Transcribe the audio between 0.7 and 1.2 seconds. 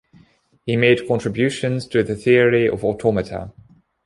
made